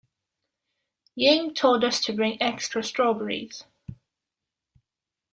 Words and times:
Ying 1.13 1.53
told 1.53 1.83
us 1.83 2.01
to 2.05 2.11
bring 2.13 2.41
extra 2.41 2.83
strawberries. 2.83 3.65